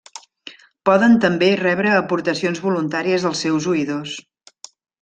Poden 0.89 1.17
també 1.25 1.49
rebre 1.59 1.93
aportacions 1.97 2.63
voluntàries 2.65 3.27
dels 3.29 3.45
seus 3.47 3.69
oïdors. 3.77 4.19